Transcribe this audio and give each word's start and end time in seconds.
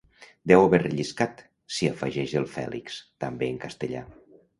Deu 0.51 0.59
haver 0.67 0.77
relliscat 0.83 1.43
—s'hi 1.75 1.89
afegeix 1.89 2.33
el 2.41 2.47
Fèlix, 2.55 2.97
també 3.25 3.51
en 3.57 3.61
castellà. 3.67 4.03